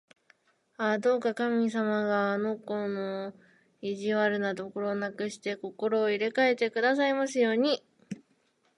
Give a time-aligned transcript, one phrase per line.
[0.77, 3.33] ああ、どうか神様があの子の
[3.81, 7.83] 意地悪なところをなくして、心を入れかえてくださいますように！